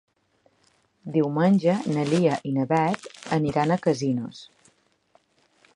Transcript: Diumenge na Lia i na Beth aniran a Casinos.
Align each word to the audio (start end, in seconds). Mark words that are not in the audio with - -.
Diumenge 1.17 1.75
na 1.97 2.07
Lia 2.13 2.39
i 2.51 2.55
na 2.57 2.67
Beth 2.73 3.07
aniran 3.39 3.75
a 3.75 3.79
Casinos. 3.87 4.43